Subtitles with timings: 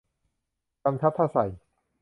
[0.83, 1.45] กำชับถ้าใส่